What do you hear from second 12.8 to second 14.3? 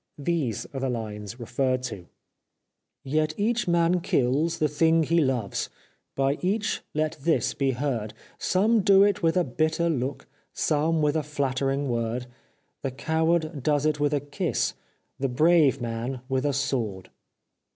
The coward does it with a